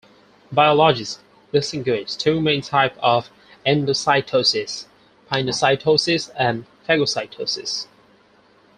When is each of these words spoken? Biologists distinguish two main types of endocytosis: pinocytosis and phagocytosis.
Biologists 0.51 1.19
distinguish 1.51 2.15
two 2.15 2.41
main 2.41 2.63
types 2.63 2.97
of 3.03 3.29
endocytosis: 3.67 4.85
pinocytosis 5.31 6.31
and 6.35 6.65
phagocytosis. 6.89 7.85